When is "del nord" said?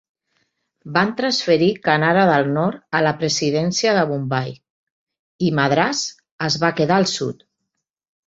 2.29-2.79